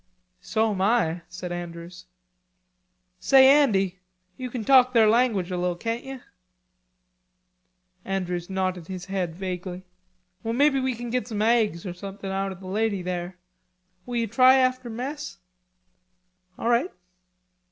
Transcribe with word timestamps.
"So 0.39 0.71
am 0.71 0.81
I," 0.81 1.21
said 1.29 1.51
Andrews. 1.51 2.07
"Say, 3.19 3.47
Andy, 3.47 3.99
you 4.35 4.49
kin 4.49 4.65
talk 4.65 4.93
their 4.93 5.07
language 5.07 5.51
a 5.51 5.57
li'l', 5.57 5.75
can't 5.75 6.03
ye?" 6.03 6.19
Andrews 8.03 8.49
nodded 8.49 8.87
his 8.87 9.05
head 9.05 9.35
vaguely. 9.35 9.85
"Well, 10.41 10.55
maybe 10.55 10.79
we 10.79 10.95
kin 10.95 11.11
git 11.11 11.27
some 11.27 11.43
aigs 11.43 11.85
or 11.85 11.93
somethin' 11.93 12.31
out 12.31 12.51
of 12.51 12.61
the 12.61 12.67
lady 12.67 13.03
down 13.03 13.05
there. 13.05 13.37
Will 14.07 14.15
ye 14.15 14.25
try 14.25 14.55
after 14.55 14.89
mess?" 14.89 15.37
"All 16.57 16.67
right." 16.69 16.89